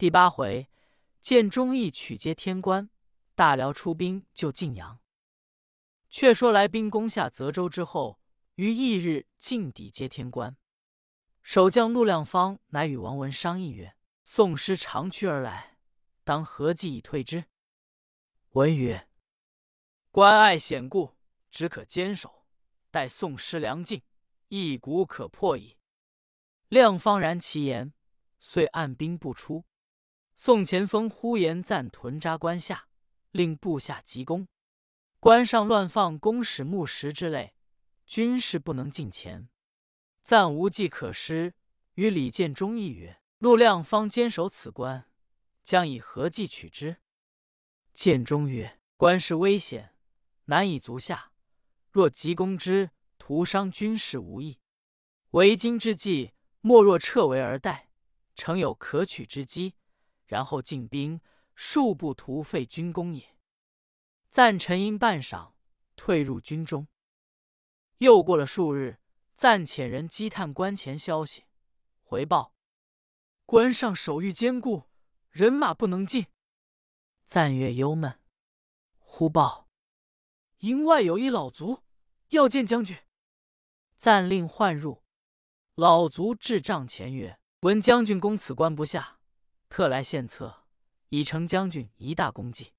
[0.00, 0.66] 第八回，
[1.20, 2.88] 见忠义取接天关，
[3.34, 4.98] 大辽出兵救晋阳。
[6.08, 8.18] 却说来兵攻下泽州之后，
[8.54, 10.56] 于翌日进抵接天关。
[11.42, 13.94] 守将陆亮方乃与王文商议曰
[14.24, 15.76] ：“宋师长驱而来，
[16.24, 17.44] 当何计以退之？”
[18.56, 19.06] 文曰
[20.10, 21.18] ：“关隘险固，
[21.50, 22.46] 只可坚守，
[22.90, 24.02] 待宋师粮尽，
[24.48, 25.76] 一鼓可破矣。”
[26.68, 27.92] 亮方然其言，
[28.38, 29.66] 遂按兵不出。
[30.42, 32.88] 宋前锋呼延赞屯扎关下，
[33.30, 34.48] 令部下急攻。
[35.18, 37.52] 关上乱放弓矢木石之类，
[38.06, 39.50] 军士不能近前。
[40.22, 41.52] 暂无计可施，
[41.96, 45.10] 与李建忠议曰：“陆亮方坚守此关，
[45.62, 46.96] 将以何计取之？”
[47.92, 49.94] 建忠曰：“关事危险，
[50.46, 51.32] 难以足下。
[51.90, 54.58] 若急攻之，徒伤军士无益。
[55.32, 57.90] 为今之计，莫若撤围而待，
[58.34, 59.74] 诚有可取之机，
[60.30, 61.20] 然后进兵，
[61.56, 63.36] 数不徒费军功也。”
[64.30, 65.54] 赞沉吟半晌，
[65.96, 66.86] 退入军中。
[67.98, 69.00] 又过了数日，
[69.34, 71.46] 赞遣人击探关前消息，
[72.00, 72.54] 回报
[73.44, 74.84] 关上守御坚固，
[75.30, 76.26] 人马不能进。
[77.26, 78.20] 赞月忧闷，
[79.00, 79.68] 忽报
[80.58, 81.82] 营外有一老卒
[82.28, 82.96] 要见将军。
[83.96, 85.02] 赞令唤入，
[85.74, 89.19] 老卒至帐前曰：“闻将军攻此关不下，
[89.70, 90.64] 特来献策，
[91.08, 92.74] 以成将军一大功绩。”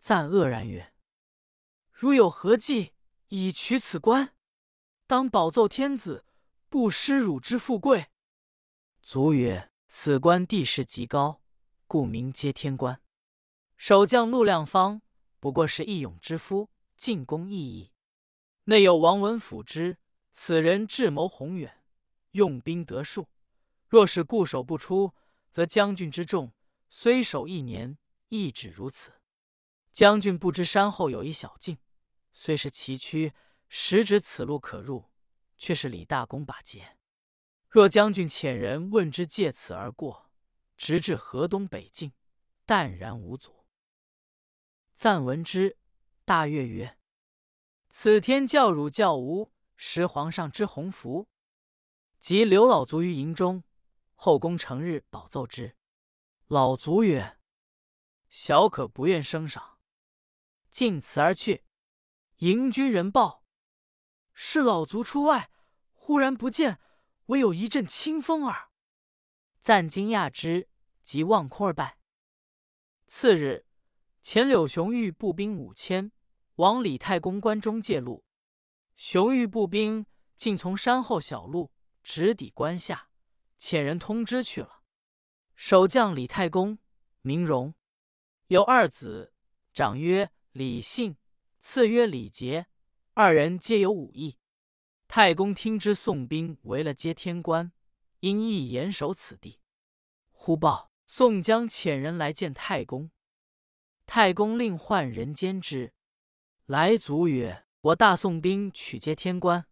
[0.00, 0.94] 赞愕然曰
[1.92, 2.94] ：“如有何计
[3.28, 4.34] 以取此关？
[5.06, 6.24] 当保奏天子，
[6.70, 8.06] 不失汝之富贵。”
[9.02, 11.42] 卒曰：“此关地势极高，
[11.86, 13.02] 故名接天关。
[13.76, 15.02] 守将陆亮方
[15.40, 17.92] 不过是义勇之夫，进攻异义。
[18.64, 19.98] 内有王文辅之，
[20.32, 21.82] 此人智谋宏远，
[22.32, 23.28] 用兵得数。
[23.88, 25.14] 若是固守不出，
[25.50, 26.52] 则将军之众
[26.90, 29.14] 虽守一年，亦止如此。”
[29.92, 31.78] 将军不知山后有一小径，
[32.32, 33.32] 虽是崎岖，
[33.68, 35.10] 实指此路可入，
[35.56, 36.96] 却是李大公把截。
[37.68, 40.30] 若将军遣人问之，借此而过，
[40.76, 42.12] 直至河东北境，
[42.64, 43.66] 淡然无阻。
[44.94, 45.76] 赞闻之，
[46.24, 46.98] 大悦曰
[47.90, 51.28] ：“此天教汝教吾，识皇上之鸿福。”
[52.20, 53.64] 即留老卒于营中，
[54.20, 55.76] 后宫成日保奏之。
[56.48, 57.38] 老卒曰
[58.28, 59.78] ：“小可不愿升赏。”
[60.72, 61.64] 尽辞而去。
[62.38, 63.44] 迎军人报，
[64.34, 65.52] 是老卒出外，
[65.92, 66.80] 忽然不见，
[67.26, 68.70] 唯有一阵清风耳。
[69.60, 70.68] 赞惊讶之，
[71.04, 71.98] 即望空而拜。
[73.06, 73.66] 次日，
[74.20, 76.10] 前柳雄玉步兵五千
[76.56, 78.24] 往李太公关中借路，
[78.96, 83.07] 雄玉步兵竟从山后小路直抵关下，
[83.58, 84.82] 遣人通知去了。
[85.54, 86.78] 守将李太公
[87.22, 87.74] 名荣，
[88.46, 89.32] 有二子，
[89.72, 90.30] 长曰。
[90.52, 91.16] 李信，
[91.60, 92.66] 次曰李杰，
[93.14, 94.38] 二人皆有武艺。
[95.06, 97.70] 太公听之宋兵围了接天关，
[98.20, 99.60] 因意严守此地。
[100.32, 103.12] 忽报宋江遣人来见太公，
[104.04, 105.92] 太公令唤人监之。
[106.66, 109.64] 来卒曰：“我大宋兵取接天关，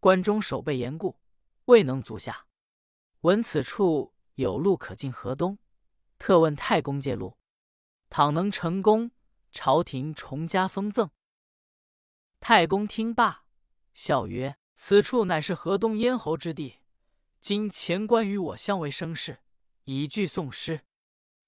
[0.00, 1.20] 关中守备严固，
[1.66, 2.48] 未能足下。
[3.24, 5.58] 闻此处有路可进河东，
[6.18, 7.38] 特问太公借路。
[8.10, 9.10] 倘能成功。”
[9.50, 11.08] 朝廷重加封赠。
[12.40, 13.44] 太公听罢，
[13.94, 16.80] 笑曰：“此处乃是河东咽喉之地，
[17.40, 19.38] 今前关与我相为生事，
[19.84, 20.80] 以拒宋师。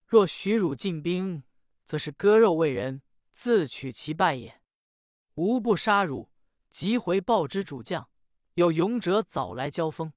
[0.07, 1.43] 若许汝进兵，
[1.85, 4.63] 则是割肉为人，自取其败也。
[5.35, 6.31] 吾不杀汝，
[6.71, 8.09] 即回报之主将，
[8.55, 10.13] 有勇者早来交锋。”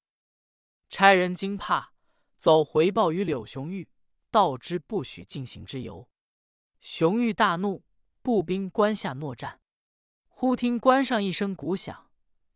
[0.90, 1.94] 差人惊怕，
[2.38, 3.88] 走回报于柳雄玉，
[4.32, 6.10] 道之不许进行之由。
[6.80, 7.86] 雄玉大怒，
[8.22, 9.62] 步兵关下诺战。
[10.28, 12.10] 忽听关上一声鼓响，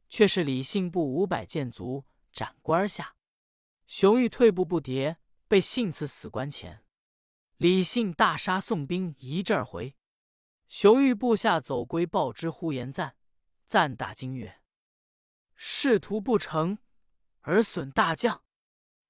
[0.10, 3.16] 却是李信部五百箭卒斩关下。
[3.86, 5.18] 雄玉退步不迭，
[5.48, 6.84] 被信刺死关前。
[7.58, 9.96] 李信大杀宋兵一阵回。
[10.68, 13.16] 雄玉部下走归报之呼延赞，
[13.68, 14.62] 赞大惊曰
[15.56, 16.80] ：“仕途不成，
[17.44, 18.44] 而损大将。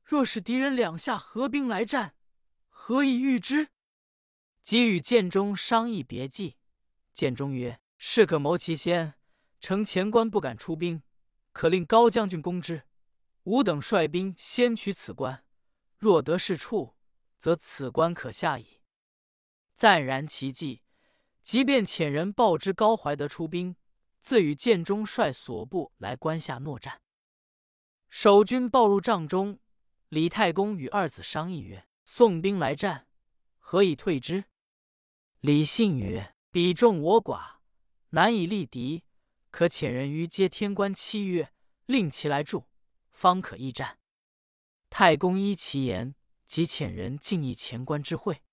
[0.03, 2.15] 若是敌人两下合兵来战，
[2.67, 3.69] 何以御之？”
[4.61, 6.57] 即与建中商议别计，
[7.13, 9.15] 建中曰：“士可谋其先，
[9.59, 11.03] 城前关不敢出兵，
[11.51, 12.83] 可令高将军攻之。
[13.43, 15.43] 吾等率兵先取此关，
[15.97, 16.95] 若得是处，
[17.37, 18.81] 则此关可下矣。”
[19.75, 20.81] 赞然其计，
[21.41, 23.75] 即便遣人报知高怀德出兵，
[24.21, 27.02] 自与建中率所部来关下诺战。
[28.15, 29.57] 守军报入帐中，
[30.09, 33.07] 李太公与二子商议曰：“宋兵来战，
[33.57, 34.43] 何以退之？”
[35.41, 37.55] 李信曰：“彼众我寡，
[38.09, 39.03] 难以力敌，
[39.49, 41.51] 可遣人于接天关七月，
[41.87, 42.67] 令其来助，
[43.09, 43.97] 方可一战。”
[44.91, 46.13] 太公依其言，
[46.45, 48.43] 即遣人进议前关之会。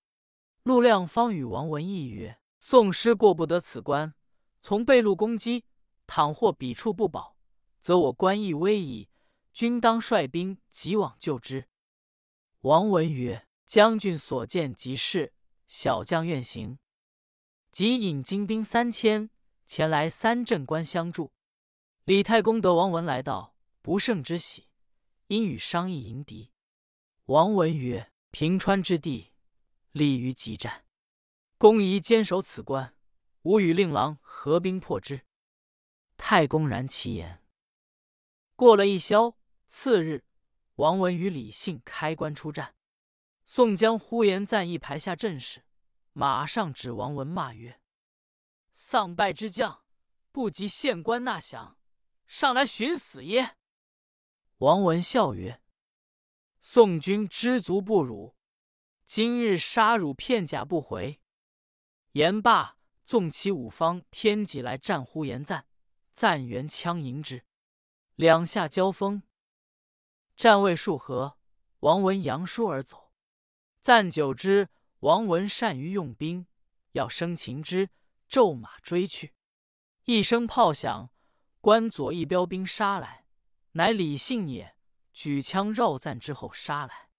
[0.63, 4.15] 陆亮方与王文义曰：“宋师过不得此关，
[4.63, 5.65] 从背路攻击，
[6.07, 7.37] 倘或彼处不保，
[7.79, 9.07] 则我关亦危矣。
[9.53, 11.67] 君当率兵急往救之。”
[12.61, 15.33] 王文曰：“将军所见即是，
[15.67, 16.77] 小将愿行。”
[17.71, 19.29] 即引精兵三千
[19.65, 21.31] 前来三镇关相助。
[22.03, 24.67] 李太公得王文来到，不胜之喜。
[25.27, 26.51] 因与商议迎敌，
[27.27, 29.31] 王文曰：“平川之地，
[29.93, 30.85] 利于急战，
[31.57, 32.93] 公宜坚守此关。
[33.43, 35.25] 吾与令郎合兵破之。”
[36.17, 37.41] 太公然其言。
[38.57, 39.37] 过了一宵，
[39.73, 40.25] 次日，
[40.75, 42.75] 王文与李信开关出战。
[43.45, 45.63] 宋江、呼延赞一排下阵势，
[46.11, 47.79] 马上指王文骂曰
[48.75, 49.85] ：“丧败之将，
[50.29, 51.79] 不及县官纳降，
[52.27, 53.55] 上来寻死耶？”
[54.59, 55.61] 王文笑曰
[56.59, 58.35] ：“宋军知足不辱，
[59.05, 61.21] 今日杀汝片甲不回。”
[62.11, 65.65] 言罢，纵起五方天戟来战呼延赞，
[66.11, 67.45] 赞援枪迎之，
[68.15, 69.23] 两下交锋，
[70.41, 71.37] 战未数合，
[71.81, 73.11] 王文扬书而走。
[73.79, 74.69] 赞久之，
[75.01, 76.47] 王文善于用兵，
[76.93, 77.91] 要生擒之，
[78.27, 79.35] 骤马追去，
[80.05, 81.11] 一声炮响，
[81.59, 83.27] 关左一标兵杀来。
[83.73, 84.75] 乃李信也，
[85.13, 87.09] 举枪绕赞之后杀来。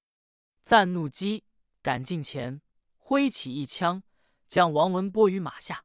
[0.64, 1.44] 赞怒击，
[1.80, 2.60] 赶近前，
[2.96, 4.02] 挥起一枪，
[4.48, 5.84] 将王文拨于马下。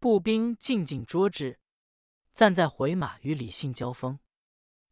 [0.00, 1.60] 步兵进进捉之。
[2.32, 4.18] 赞在回马与李信交锋，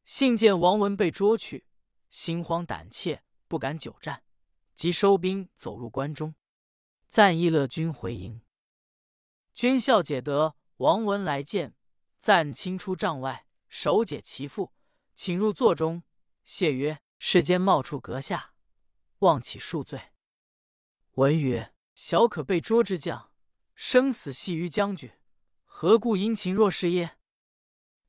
[0.05, 1.67] 信见王文被捉去，
[2.11, 4.23] 心慌胆怯，不敢久战，
[4.75, 6.35] 即收兵走入关中。
[7.09, 8.43] 赞亦乐军回营。
[9.55, 11.75] 军校解得王文来见，
[12.19, 14.73] 赞亲出帐外，手解其腹。
[15.15, 16.03] 请入座中，
[16.45, 18.55] 谢曰：“世间冒出阁下，
[19.21, 20.11] 望起恕罪。”
[21.15, 23.31] 文曰：“小可被捉之将，
[23.77, 25.13] 生死系于将军，
[25.65, 27.17] 何故殷勤若是耶？”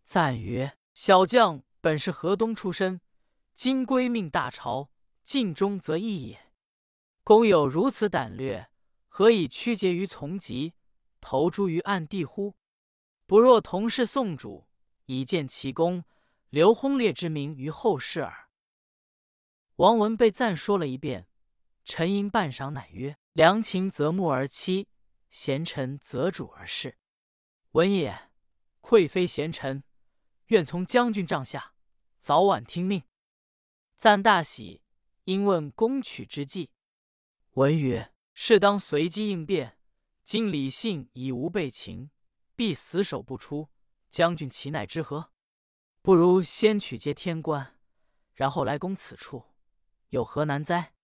[0.04, 3.00] 赞曰：“小将本是河东出身，
[3.54, 4.90] 今归命大朝，
[5.24, 6.52] 尽忠则义也。
[7.24, 8.72] 公有如此胆略，
[9.08, 10.74] 何以屈节于从籍，
[11.22, 12.56] 投诸于暗地乎？
[13.28, 14.68] 不若同是宋主，
[15.06, 16.04] 以见其功。”
[16.50, 18.50] 留轰烈之名于后世耳。
[19.76, 21.28] 王文被赞说了一遍，
[21.84, 24.88] 沉吟半晌，乃曰：“良禽择木而栖，
[25.30, 26.98] 贤臣择主而事。
[27.74, 28.32] 文也，
[28.82, 29.84] 愧非贤臣，
[30.48, 31.75] 愿从将军帐下，
[32.26, 33.04] 早晚听命。”
[33.98, 34.82] 赞大喜，
[35.26, 36.72] 因问攻取之计。
[37.52, 39.78] 文曰：“适当随机应变。
[40.24, 42.10] 今李信已无备情，
[42.56, 43.70] 必死守不出。
[44.10, 45.30] 将军其奈之何？”
[46.02, 47.78] 不如先取接天关，
[48.34, 49.44] 然后来攻此处，
[50.10, 50.96] 有何难哉？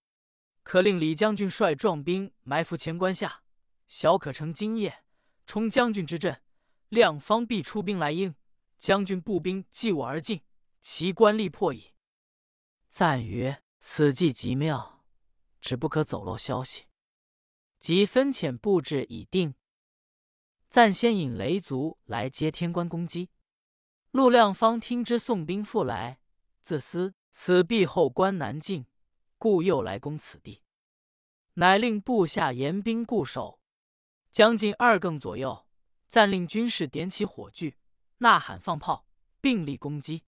[0.63, 3.43] 可令李将军率壮兵埋伏前关下，
[3.87, 5.03] 小可乘今夜
[5.45, 6.41] 冲将军之阵，
[6.89, 8.33] 亮方必出兵来应。
[8.79, 10.41] 将军步兵继我而进，
[10.81, 11.93] 其官吏破矣。
[12.89, 15.05] 赞曰：“此计极妙，
[15.61, 16.87] 只不可走漏消息。”
[17.79, 19.55] 即分遣布置已定。
[20.69, 23.29] 暂先引雷族来接天官攻击。
[24.11, 26.19] 陆亮方听知宋兵复来，
[26.61, 28.85] 自思此必后关难进，
[29.37, 30.63] 故又来攻此地，
[31.53, 33.59] 乃令部下严兵固守。
[34.31, 35.65] 将近二更左右，
[36.07, 37.77] 暂令军士点起火炬，
[38.17, 39.05] 呐喊放炮，
[39.39, 40.23] 并力攻击。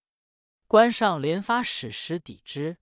[0.74, 2.78] 关上连发矢石抵之。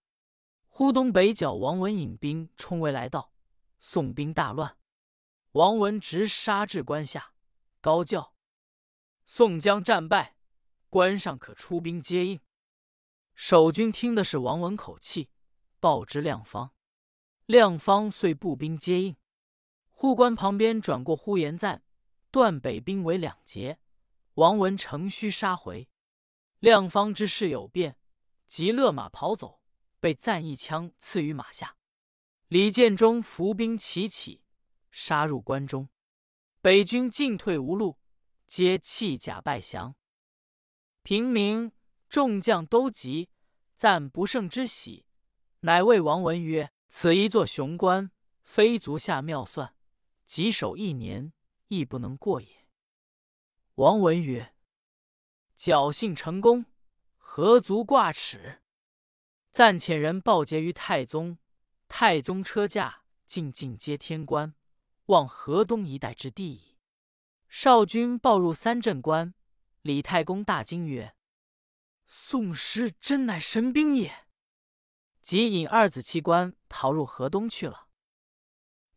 [0.67, 3.35] 忽东北角王文引兵冲围来到，
[3.81, 4.79] 宋兵大乱。
[5.51, 7.35] 王文直杀至关下，
[7.83, 8.35] 高叫
[9.27, 10.39] ：“宋江战败！”
[10.89, 12.41] 关上可出兵接应。
[13.35, 15.29] 守军听的是王文口气，
[15.79, 16.73] 报知亮方。
[17.45, 19.15] 亮方遂步兵接应。
[19.91, 21.83] 护关旁边转过呼延赞，
[22.31, 23.79] 断北兵为两截。
[24.37, 25.91] 王文乘虚杀回。
[26.63, 27.97] 亮方知事有变，
[28.47, 29.61] 即勒马跑走，
[29.99, 31.77] 被赞一枪刺于马下。
[32.47, 34.45] 李建忠伏兵齐起，
[34.93, 35.89] 杀入关中。
[36.61, 37.99] 北军进退无路，
[38.47, 39.97] 皆弃甲败降。
[41.03, 41.73] 平民
[42.09, 43.29] 众将都急，
[43.75, 45.05] 赞不胜之喜，
[45.63, 48.13] 乃谓王文曰：“此一座雄关，
[48.45, 49.75] 非足下妙算，
[50.25, 51.33] 即守一年，
[51.67, 52.69] 亦不能过也。”
[53.75, 54.52] 王文曰
[55.63, 56.67] ：“侥幸成功，
[57.17, 58.63] 何足挂齿？”
[59.53, 61.39] 暂遣人报捷于太宗，
[61.87, 64.57] 太宗车驾进进接天关，
[65.07, 66.79] 望河东一带之地矣。
[67.49, 69.35] 少君报入三镇关，
[69.83, 71.15] 李太公大惊曰
[72.09, 74.27] ：“宋师真乃神兵也！”
[75.23, 77.87] 即引二子七官逃入河东去了。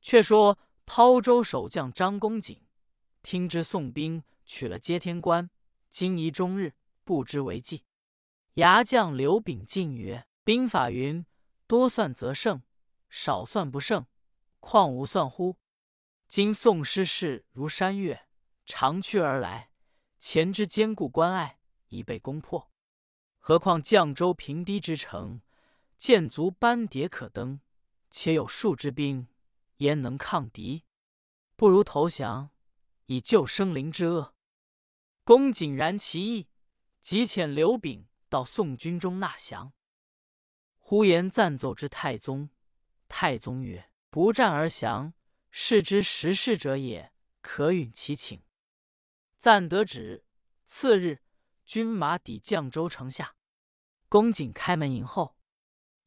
[0.01, 0.57] 却说
[0.87, 2.65] 滔州守将张公瑾
[3.21, 5.51] 听知宋兵取了接天关，
[5.95, 6.73] 惊疑终日，
[7.05, 7.85] 不知为计。
[8.55, 11.25] 牙将刘秉进曰：“兵法云：
[11.67, 12.61] 多算则胜，
[13.09, 14.05] 少算不胜，
[14.59, 15.55] 况无算乎？
[16.27, 18.27] 今宋师势如山岳，
[18.65, 19.69] 长驱而来，
[20.19, 22.69] 前之坚固关隘已被攻破，
[23.39, 25.39] 何况绛州平堤之城？”
[25.97, 27.61] 建足班牒可登，
[28.11, 29.29] 且有数之兵，
[29.77, 30.83] 焉能抗敌？
[31.55, 32.49] 不如投降，
[33.05, 34.34] 以救生灵之恶。
[35.25, 36.49] 公瑾然其意，
[37.01, 39.73] 即遣刘秉到宋军中纳降。
[40.77, 42.51] 呼延赞奏之太宗，
[43.07, 45.15] 太宗曰：“不战而降，
[45.49, 48.39] 是之时事者也，可允其请。”
[49.39, 50.23] 赞得旨，
[50.67, 51.23] 次日，
[51.65, 53.35] 军马抵绛州城下，
[54.07, 55.35] 公瑾开门迎候。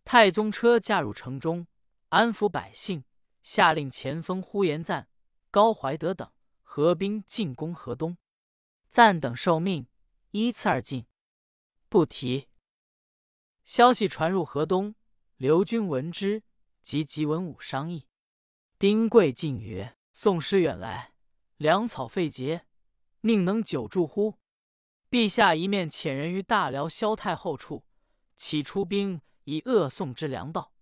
[0.04, 1.66] 太宗车驾入城中，
[2.10, 3.02] 安抚百姓，
[3.42, 5.08] 下令前锋呼延赞、
[5.50, 6.30] 高怀德等
[6.62, 8.16] 合兵进攻河东。
[8.88, 9.87] 暂等受命，
[10.30, 11.07] 依次而进。
[11.88, 12.49] 不提。
[13.64, 14.95] 消息传入河东，
[15.37, 16.42] 刘军闻之，
[16.83, 18.07] 即急文武商议。
[18.78, 21.12] 丁贵进曰：“宋师远来，
[21.57, 22.66] 粮草废竭，
[23.23, 24.38] 宁能久住乎？
[25.11, 27.85] 陛下一面遣人于大辽萧太后处，
[28.37, 30.75] 起出兵。”以扼宋之粮道，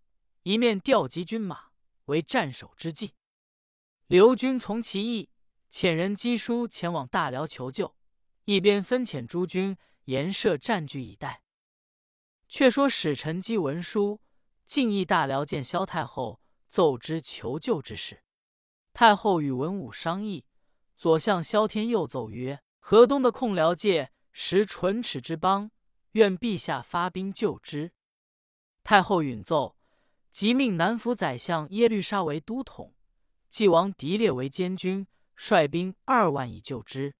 [0.43, 1.71] 一面调集军马
[2.07, 3.15] 为战守之计。
[4.09, 5.31] 刘军从其意，
[5.77, 7.95] 遣人赍书前往大辽求救，
[8.47, 11.43] 一边分遣诸军严设占据以待。
[12.49, 14.23] 却说使臣赍文书，
[14.65, 16.41] 进诣大辽见萧太后，
[16.71, 18.23] 奏之求救之事。
[18.95, 20.47] 太后与文武商议，
[20.97, 25.71] 左相萧天佑奏曰：“河东的控辽界实唇齿之邦，
[26.13, 27.93] 愿陛下发兵救之。”
[28.83, 29.77] 太后允奏，
[30.31, 32.95] 即命南府宰相耶律沙为都统，
[33.51, 35.07] 晋王狄烈为监军，
[35.37, 37.15] 率兵二万以救之。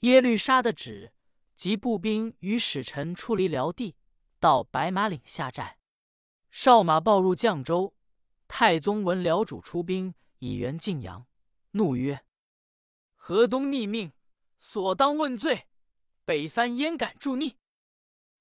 [0.00, 1.12] 耶律沙的旨，
[1.54, 3.96] 即步兵与使臣出离辽地，
[4.38, 5.78] 到白马岭下寨。
[6.50, 7.94] 哨马报入绛州，
[8.46, 11.26] 太宗闻辽主出兵以援晋阳，
[11.70, 12.24] 怒曰
[13.16, 14.12] ：“河东逆命，
[14.60, 15.68] 所当问罪。
[16.24, 17.56] 北藩焉敢助逆？”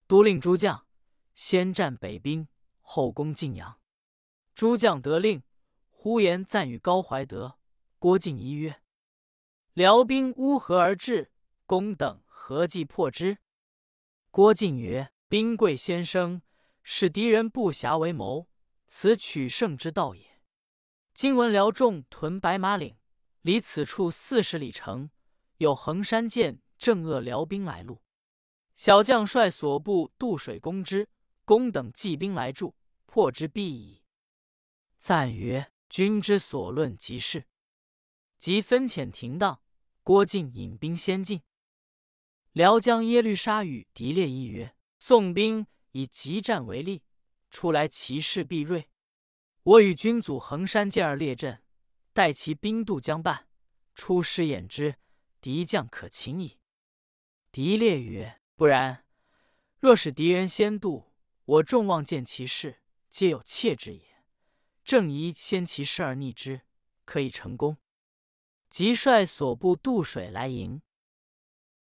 [0.08, 0.86] 都令诸将。
[1.34, 2.48] 先战北兵，
[2.82, 3.80] 后攻晋阳。
[4.54, 5.42] 诸将得令，
[5.90, 7.58] 呼延赞与高怀德、
[8.04, 8.82] 郭靖一曰
[9.72, 11.32] ：“辽兵乌合而至，
[11.66, 13.38] 公等何计破之？”
[14.30, 16.42] 郭靖曰：“兵贵先生，
[16.82, 18.50] 使敌人不暇为谋，
[18.88, 20.42] 此取胜之道也。
[21.14, 22.98] 今闻辽众屯白马岭，
[23.40, 25.10] 离此处四十里程，
[25.60, 28.02] 有横山涧正扼辽兵来路。
[28.76, 31.08] 小将率所部渡水攻之。”
[31.46, 34.04] 公等计兵来助，破之必矣。
[34.98, 37.46] 赞曰：“君之所论极是。”
[38.44, 39.62] 即分遣停当，
[40.02, 41.44] 郭靖引兵先进。
[42.52, 47.04] 辽将耶律沙与狄烈议曰：“宋兵以急战为利，
[47.50, 48.90] 出来其势必锐。
[49.64, 51.64] 我与君祖横山剑而列阵，
[52.12, 53.48] 待其兵渡江畔，
[53.96, 54.98] 出师掩之，
[55.40, 56.60] 敌将可擒矣。”
[57.50, 59.06] 狄烈曰：“不然，
[59.80, 61.14] 若使敌人先渡。”
[61.46, 64.02] 我众望见其势，皆有怯之也。
[64.84, 66.64] 正宜先其势而逆之，
[67.06, 67.78] 可以成功。
[68.74, 70.82] 即率所部渡水来迎。